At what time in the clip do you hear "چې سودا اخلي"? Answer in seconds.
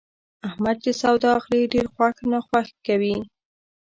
0.83-1.61